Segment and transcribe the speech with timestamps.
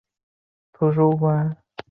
[0.79, 1.61] 金朝时废。